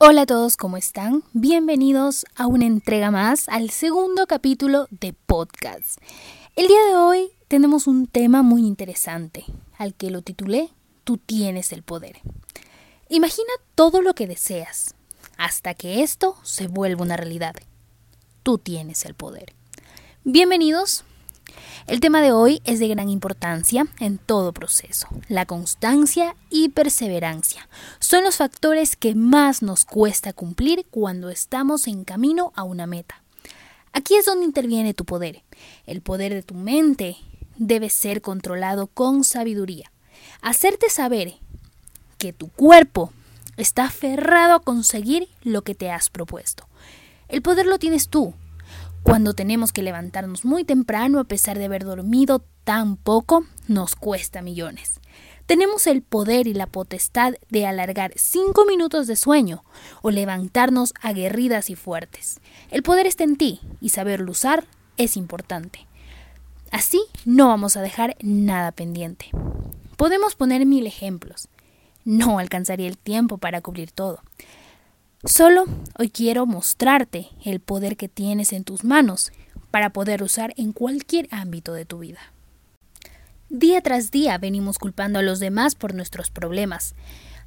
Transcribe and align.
Hola 0.00 0.22
a 0.22 0.26
todos, 0.26 0.56
¿cómo 0.56 0.76
están? 0.76 1.24
Bienvenidos 1.32 2.24
a 2.36 2.46
una 2.46 2.66
entrega 2.66 3.10
más, 3.10 3.48
al 3.48 3.70
segundo 3.70 4.28
capítulo 4.28 4.86
de 4.92 5.12
podcast. 5.12 5.98
El 6.54 6.68
día 6.68 6.80
de 6.86 6.94
hoy 6.94 7.30
tenemos 7.48 7.88
un 7.88 8.06
tema 8.06 8.44
muy 8.44 8.64
interesante, 8.64 9.44
al 9.76 9.94
que 9.94 10.12
lo 10.12 10.22
titulé 10.22 10.70
Tú 11.02 11.16
tienes 11.16 11.72
el 11.72 11.82
poder. 11.82 12.20
Imagina 13.08 13.48
todo 13.74 14.00
lo 14.00 14.14
que 14.14 14.28
deseas, 14.28 14.94
hasta 15.36 15.74
que 15.74 16.04
esto 16.04 16.36
se 16.44 16.68
vuelva 16.68 17.02
una 17.02 17.16
realidad. 17.16 17.56
Tú 18.44 18.56
tienes 18.58 19.04
el 19.04 19.14
poder. 19.14 19.52
Bienvenidos, 20.22 21.02
el 21.86 22.00
tema 22.00 22.20
de 22.20 22.32
hoy 22.32 22.60
es 22.64 22.78
de 22.78 22.88
gran 22.88 23.08
importancia 23.08 23.86
en 24.00 24.18
todo 24.18 24.52
proceso. 24.52 25.08
La 25.28 25.46
constancia 25.46 26.36
y 26.50 26.68
perseverancia 26.70 27.68
son 27.98 28.24
los 28.24 28.36
factores 28.36 28.96
que 28.96 29.14
más 29.14 29.62
nos 29.62 29.84
cuesta 29.84 30.32
cumplir 30.32 30.86
cuando 30.90 31.30
estamos 31.30 31.86
en 31.86 32.04
camino 32.04 32.52
a 32.54 32.62
una 32.62 32.86
meta. 32.86 33.22
Aquí 33.92 34.14
es 34.14 34.26
donde 34.26 34.44
interviene 34.44 34.94
tu 34.94 35.04
poder. 35.04 35.42
El 35.86 36.02
poder 36.02 36.34
de 36.34 36.42
tu 36.42 36.54
mente 36.54 37.16
debe 37.56 37.90
ser 37.90 38.22
controlado 38.22 38.86
con 38.86 39.24
sabiduría. 39.24 39.90
Hacerte 40.40 40.90
saber 40.90 41.34
que 42.18 42.32
tu 42.32 42.48
cuerpo 42.48 43.12
está 43.56 43.86
aferrado 43.86 44.54
a 44.54 44.60
conseguir 44.60 45.28
lo 45.42 45.62
que 45.62 45.74
te 45.74 45.90
has 45.90 46.10
propuesto. 46.10 46.66
El 47.28 47.42
poder 47.42 47.66
lo 47.66 47.78
tienes 47.78 48.08
tú, 48.08 48.34
cuando 49.08 49.32
tenemos 49.32 49.72
que 49.72 49.82
levantarnos 49.82 50.44
muy 50.44 50.64
temprano 50.64 51.18
a 51.18 51.24
pesar 51.24 51.58
de 51.58 51.64
haber 51.64 51.84
dormido 51.84 52.44
tan 52.64 52.98
poco, 52.98 53.46
nos 53.66 53.94
cuesta 53.94 54.42
millones. 54.42 55.00
Tenemos 55.46 55.86
el 55.86 56.02
poder 56.02 56.46
y 56.46 56.52
la 56.52 56.66
potestad 56.66 57.32
de 57.48 57.64
alargar 57.64 58.12
cinco 58.16 58.66
minutos 58.66 59.06
de 59.06 59.16
sueño 59.16 59.64
o 60.02 60.10
levantarnos 60.10 60.92
aguerridas 61.00 61.70
y 61.70 61.74
fuertes. 61.74 62.40
El 62.70 62.82
poder 62.82 63.06
está 63.06 63.24
en 63.24 63.36
ti 63.36 63.60
y 63.80 63.88
saberlo 63.88 64.30
usar 64.30 64.66
es 64.98 65.16
importante. 65.16 65.86
Así 66.70 67.00
no 67.24 67.48
vamos 67.48 67.78
a 67.78 67.80
dejar 67.80 68.14
nada 68.20 68.72
pendiente. 68.72 69.30
Podemos 69.96 70.34
poner 70.34 70.66
mil 70.66 70.86
ejemplos. 70.86 71.48
No 72.04 72.38
alcanzaría 72.38 72.88
el 72.88 72.98
tiempo 72.98 73.38
para 73.38 73.62
cubrir 73.62 73.90
todo. 73.90 74.20
Solo 75.24 75.64
hoy 75.98 76.10
quiero 76.10 76.46
mostrarte 76.46 77.30
el 77.44 77.58
poder 77.58 77.96
que 77.96 78.08
tienes 78.08 78.52
en 78.52 78.62
tus 78.62 78.84
manos 78.84 79.32
para 79.72 79.90
poder 79.90 80.22
usar 80.22 80.54
en 80.56 80.72
cualquier 80.72 81.26
ámbito 81.32 81.72
de 81.72 81.84
tu 81.84 81.98
vida. 81.98 82.20
Día 83.48 83.80
tras 83.80 84.12
día 84.12 84.38
venimos 84.38 84.78
culpando 84.78 85.18
a 85.18 85.22
los 85.22 85.40
demás 85.40 85.74
por 85.74 85.92
nuestros 85.92 86.30
problemas. 86.30 86.94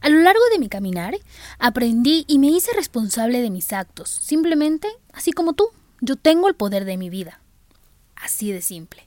A 0.00 0.08
lo 0.08 0.20
largo 0.22 0.40
de 0.50 0.58
mi 0.58 0.70
caminar, 0.70 1.18
aprendí 1.58 2.24
y 2.26 2.38
me 2.38 2.46
hice 2.46 2.72
responsable 2.72 3.42
de 3.42 3.50
mis 3.50 3.70
actos. 3.74 4.08
Simplemente, 4.08 4.88
así 5.12 5.32
como 5.32 5.52
tú, 5.52 5.68
yo 6.00 6.16
tengo 6.16 6.48
el 6.48 6.54
poder 6.54 6.86
de 6.86 6.96
mi 6.96 7.10
vida. 7.10 7.42
Así 8.16 8.50
de 8.50 8.62
simple. 8.62 9.06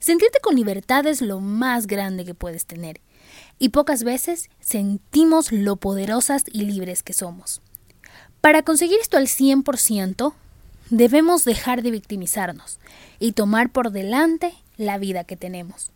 Sentirte 0.00 0.40
con 0.42 0.56
libertad 0.56 1.06
es 1.06 1.22
lo 1.22 1.38
más 1.38 1.86
grande 1.86 2.24
que 2.24 2.34
puedes 2.34 2.66
tener. 2.66 3.00
Y 3.60 3.68
pocas 3.68 4.02
veces 4.02 4.50
sentimos 4.58 5.52
lo 5.52 5.76
poderosas 5.76 6.42
y 6.50 6.62
libres 6.62 7.04
que 7.04 7.12
somos. 7.12 7.62
Para 8.42 8.64
conseguir 8.64 8.98
esto 9.00 9.18
al 9.18 9.28
100%, 9.28 10.34
debemos 10.90 11.44
dejar 11.44 11.82
de 11.82 11.92
victimizarnos 11.92 12.80
y 13.20 13.32
tomar 13.32 13.70
por 13.70 13.92
delante 13.92 14.52
la 14.76 14.98
vida 14.98 15.22
que 15.22 15.36
tenemos. 15.36 15.92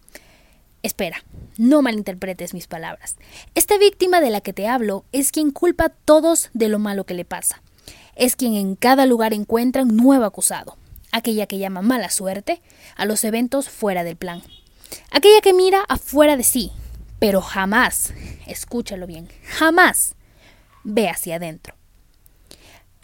Espera, 0.84 1.24
no 1.58 1.82
malinterpretes 1.82 2.54
mis 2.54 2.68
palabras. 2.68 3.16
Esta 3.56 3.76
víctima 3.78 4.20
de 4.20 4.30
la 4.30 4.42
que 4.42 4.52
te 4.52 4.68
hablo 4.68 5.04
es 5.10 5.32
quien 5.32 5.50
culpa 5.50 5.86
a 5.86 5.88
todos 5.88 6.50
de 6.54 6.68
lo 6.68 6.78
malo 6.78 7.02
que 7.02 7.14
le 7.14 7.24
pasa. 7.24 7.62
Es 8.14 8.36
quien 8.36 8.54
en 8.54 8.76
cada 8.76 9.06
lugar 9.06 9.32
encuentra 9.34 9.82
un 9.82 9.96
nuevo 9.96 10.24
acusado. 10.24 10.76
Aquella 11.10 11.48
que 11.48 11.58
llama 11.58 11.82
mala 11.82 12.10
suerte 12.10 12.62
a 12.94 13.06
los 13.06 13.24
eventos 13.24 13.68
fuera 13.68 14.04
del 14.04 14.14
plan. 14.14 14.40
Aquella 15.10 15.40
que 15.40 15.52
mira 15.52 15.80
afuera 15.88 16.36
de 16.36 16.44
sí, 16.44 16.70
pero 17.18 17.40
jamás, 17.40 18.12
escúchalo 18.46 19.08
bien, 19.08 19.28
jamás 19.42 20.14
ve 20.84 21.08
hacia 21.08 21.36
adentro. 21.36 21.75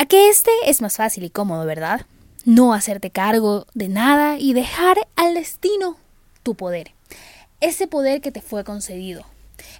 A 0.02 0.06
que 0.06 0.28
este 0.28 0.50
es 0.66 0.82
más 0.82 0.96
fácil 0.96 1.22
y 1.22 1.30
cómodo, 1.30 1.64
¿verdad? 1.64 2.06
No 2.44 2.74
hacerte 2.74 3.10
cargo 3.12 3.68
de 3.72 3.86
nada 3.86 4.36
y 4.36 4.52
dejar 4.52 4.96
al 5.14 5.34
destino 5.34 5.96
tu 6.42 6.56
poder. 6.56 6.90
Ese 7.60 7.86
poder 7.86 8.20
que 8.20 8.32
te 8.32 8.40
fue 8.40 8.64
concedido. 8.64 9.24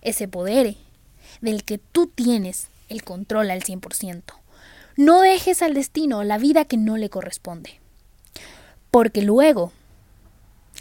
Ese 0.01 0.29
poder 0.29 0.77
del 1.41 1.65
que 1.65 1.79
tú 1.79 2.07
tienes 2.07 2.69
el 2.89 3.03
control 3.03 3.51
al 3.51 3.65
100%. 3.65 4.23
No 4.97 5.23
dejes 5.23 5.61
al 5.61 5.75
destino 5.75 6.23
la 6.23 6.39
vida 6.39 6.67
que 6.67 6.77
no 6.77 6.97
le 6.97 7.11
corresponde. 7.11 7.81
Porque 8.93 9.23
luego 9.23 9.73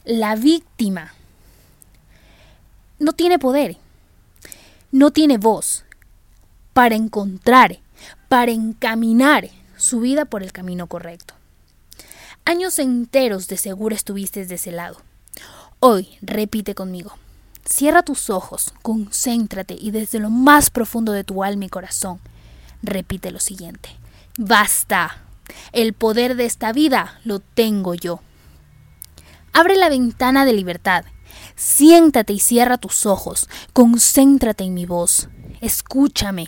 la 0.05 0.35
víctima 0.35 1.15
no 2.99 3.13
tiene 3.13 3.39
poder, 3.39 3.77
no 4.91 5.09
tiene 5.09 5.39
voz 5.39 5.83
para 6.73 6.93
encontrar 6.93 7.79
para 8.31 8.53
encaminar 8.53 9.49
su 9.75 9.99
vida 9.99 10.23
por 10.23 10.41
el 10.41 10.53
camino 10.53 10.87
correcto. 10.87 11.33
Años 12.45 12.79
enteros 12.79 13.49
de 13.49 13.57
seguro 13.57 13.93
estuviste 13.93 14.45
de 14.45 14.55
ese 14.55 14.71
lado. 14.71 15.01
Hoy 15.81 16.07
repite 16.21 16.73
conmigo. 16.73 17.11
Cierra 17.65 18.03
tus 18.03 18.29
ojos, 18.29 18.73
concéntrate 18.83 19.75
y 19.77 19.91
desde 19.91 20.19
lo 20.19 20.29
más 20.29 20.69
profundo 20.69 21.11
de 21.11 21.25
tu 21.25 21.43
alma 21.43 21.65
y 21.65 21.67
corazón 21.67 22.21
repite 22.81 23.31
lo 23.31 23.41
siguiente. 23.41 23.89
Basta. 24.37 25.25
El 25.73 25.91
poder 25.91 26.37
de 26.37 26.45
esta 26.45 26.71
vida 26.71 27.19
lo 27.25 27.39
tengo 27.39 27.95
yo. 27.95 28.21
Abre 29.51 29.75
la 29.75 29.89
ventana 29.89 30.45
de 30.45 30.53
libertad. 30.53 31.03
Siéntate 31.57 32.31
y 32.31 32.39
cierra 32.39 32.77
tus 32.77 33.05
ojos. 33.05 33.49
Concéntrate 33.73 34.63
en 34.63 34.73
mi 34.73 34.85
voz. 34.85 35.27
Escúchame 35.59 36.47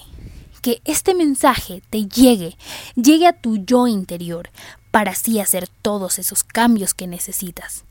que 0.64 0.82
este 0.86 1.14
mensaje 1.14 1.84
te 1.90 2.08
llegue, 2.08 2.58
llegue 2.96 3.28
a 3.28 3.34
tu 3.34 3.58
yo 3.58 3.86
interior, 3.86 4.50
para 4.92 5.12
así 5.12 5.40
hacer 5.40 5.68
todos 5.68 6.20
esos 6.20 6.44
cambios 6.44 6.94
que 6.94 7.06
necesitas. 7.06 7.84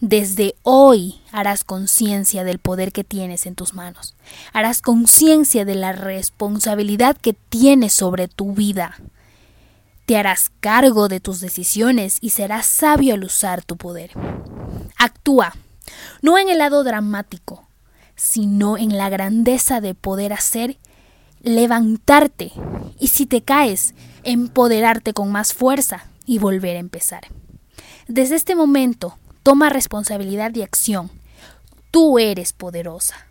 Desde 0.00 0.56
hoy 0.62 1.20
harás 1.30 1.62
conciencia 1.62 2.42
del 2.42 2.58
poder 2.58 2.90
que 2.90 3.04
tienes 3.04 3.46
en 3.46 3.54
tus 3.54 3.72
manos. 3.72 4.16
Harás 4.52 4.82
conciencia 4.82 5.64
de 5.64 5.76
la 5.76 5.92
responsabilidad 5.92 7.16
que 7.16 7.34
tienes 7.34 7.92
sobre 7.92 8.26
tu 8.26 8.52
vida. 8.52 8.98
Te 10.06 10.16
harás 10.16 10.50
cargo 10.58 11.06
de 11.06 11.20
tus 11.20 11.40
decisiones 11.40 12.18
y 12.20 12.30
serás 12.30 12.66
sabio 12.66 13.14
al 13.14 13.22
usar 13.22 13.62
tu 13.64 13.76
poder. 13.76 14.10
Actúa, 14.98 15.54
no 16.20 16.36
en 16.36 16.48
el 16.48 16.58
lado 16.58 16.82
dramático, 16.82 17.68
sino 18.16 18.76
en 18.76 18.98
la 18.98 19.08
grandeza 19.08 19.80
de 19.80 19.94
poder 19.94 20.32
hacer 20.32 20.78
levantarte 21.46 22.52
y 22.98 23.06
si 23.06 23.24
te 23.24 23.40
caes, 23.40 23.94
empoderarte 24.24 25.14
con 25.14 25.30
más 25.30 25.54
fuerza 25.54 26.06
y 26.26 26.38
volver 26.38 26.76
a 26.76 26.80
empezar. 26.80 27.28
Desde 28.08 28.34
este 28.34 28.56
momento, 28.56 29.16
toma 29.44 29.70
responsabilidad 29.70 30.54
y 30.54 30.62
acción. 30.62 31.08
Tú 31.92 32.18
eres 32.18 32.52
poderosa. 32.52 33.28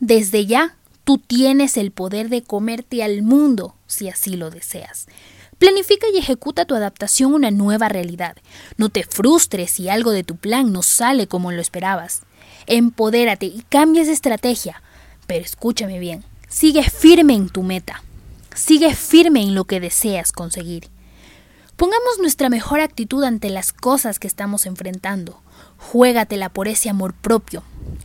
Desde 0.00 0.44
ya, 0.44 0.76
tú 1.04 1.16
tienes 1.16 1.78
el 1.78 1.92
poder 1.92 2.28
de 2.28 2.42
comerte 2.42 3.02
al 3.02 3.22
mundo 3.22 3.74
si 3.86 4.10
así 4.10 4.36
lo 4.36 4.50
deseas. 4.50 5.06
Planifica 5.56 6.06
y 6.12 6.18
ejecuta 6.18 6.66
tu 6.66 6.74
adaptación 6.74 7.32
a 7.32 7.36
una 7.36 7.50
nueva 7.50 7.88
realidad. 7.88 8.36
No 8.76 8.90
te 8.90 9.02
frustres 9.02 9.70
si 9.70 9.88
algo 9.88 10.10
de 10.10 10.24
tu 10.24 10.36
plan 10.36 10.72
no 10.72 10.82
sale 10.82 11.26
como 11.26 11.52
lo 11.52 11.62
esperabas. 11.62 12.22
Empodérate 12.66 13.46
y 13.46 13.64
cambies 13.70 14.08
de 14.08 14.12
estrategia. 14.12 14.82
Pero 15.26 15.42
escúchame 15.42 15.98
bien, 15.98 16.22
Sigue 16.54 16.88
firme 16.88 17.34
en 17.34 17.48
tu 17.48 17.64
meta. 17.64 18.04
Sigue 18.54 18.94
firme 18.94 19.42
en 19.42 19.56
lo 19.56 19.64
que 19.64 19.80
deseas 19.80 20.30
conseguir. 20.30 20.88
Pongamos 21.74 22.20
nuestra 22.20 22.48
mejor 22.48 22.78
actitud 22.78 23.24
ante 23.24 23.50
las 23.50 23.72
cosas 23.72 24.20
que 24.20 24.28
estamos 24.28 24.64
enfrentando. 24.64 25.42
Juégatela 25.78 26.50
por 26.50 26.68
ese 26.68 26.88
amor 26.88 27.12
propio. 27.12 27.64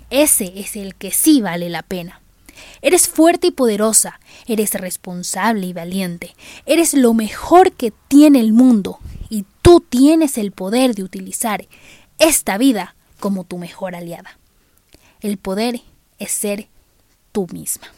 Ese 0.09 0.51
es 0.55 0.75
el 0.75 0.95
que 0.95 1.11
sí 1.11 1.41
vale 1.41 1.69
la 1.69 1.83
pena. 1.83 2.21
Eres 2.81 3.07
fuerte 3.07 3.45
y 3.45 3.51
poderosa, 3.51 4.19
eres 4.47 4.73
responsable 4.73 5.67
y 5.67 5.73
valiente, 5.73 6.35
eres 6.65 6.95
lo 6.95 7.13
mejor 7.13 7.73
que 7.73 7.93
tiene 8.07 8.39
el 8.39 8.51
mundo 8.51 8.97
y 9.29 9.45
tú 9.61 9.79
tienes 9.79 10.39
el 10.39 10.53
poder 10.53 10.95
de 10.95 11.03
utilizar 11.03 11.67
esta 12.17 12.57
vida 12.57 12.95
como 13.19 13.43
tu 13.43 13.59
mejor 13.59 13.95
aliada. 13.95 14.39
El 15.21 15.37
poder 15.37 15.81
es 16.17 16.31
ser 16.31 16.67
tú 17.31 17.45
misma. 17.53 17.89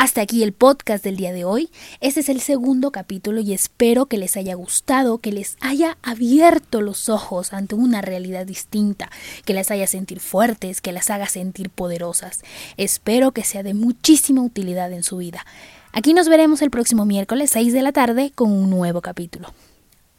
Hasta 0.00 0.22
aquí 0.22 0.42
el 0.42 0.54
podcast 0.54 1.04
del 1.04 1.18
día 1.18 1.30
de 1.30 1.44
hoy. 1.44 1.68
Este 2.00 2.20
es 2.20 2.30
el 2.30 2.40
segundo 2.40 2.90
capítulo 2.90 3.42
y 3.42 3.52
espero 3.52 4.06
que 4.06 4.16
les 4.16 4.38
haya 4.38 4.54
gustado, 4.54 5.18
que 5.18 5.30
les 5.30 5.58
haya 5.60 5.98
abierto 6.02 6.80
los 6.80 7.10
ojos 7.10 7.52
ante 7.52 7.74
una 7.74 8.00
realidad 8.00 8.46
distinta, 8.46 9.10
que 9.44 9.52
las 9.52 9.70
haya 9.70 9.86
sentir 9.86 10.20
fuertes, 10.20 10.80
que 10.80 10.92
las 10.92 11.10
haga 11.10 11.26
sentir 11.26 11.68
poderosas. 11.68 12.40
Espero 12.78 13.32
que 13.32 13.44
sea 13.44 13.62
de 13.62 13.74
muchísima 13.74 14.40
utilidad 14.40 14.90
en 14.90 15.02
su 15.02 15.18
vida. 15.18 15.44
Aquí 15.92 16.14
nos 16.14 16.30
veremos 16.30 16.62
el 16.62 16.70
próximo 16.70 17.04
miércoles 17.04 17.50
6 17.52 17.74
de 17.74 17.82
la 17.82 17.92
tarde 17.92 18.32
con 18.34 18.50
un 18.52 18.70
nuevo 18.70 19.02
capítulo. 19.02 19.52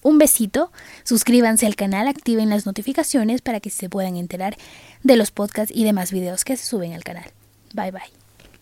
Un 0.03 0.19
besito, 0.19 0.71
suscríbanse 1.03 1.65
al 1.65 1.75
canal, 1.75 2.07
activen 2.07 2.51
las 2.51 2.67
notificaciones 2.67 3.41
para 3.41 3.59
que 3.59 3.71
se 3.71 3.89
puedan 3.89 4.15
enterar 4.15 4.57
de 5.01 5.15
los 5.15 5.31
podcasts 5.31 5.73
y 5.75 5.85
demás 5.85 6.11
videos 6.11 6.45
que 6.45 6.55
se 6.55 6.67
suben 6.67 6.93
al 6.93 7.03
canal. 7.03 7.31
Bye 7.73 7.89
bye. 7.89 8.20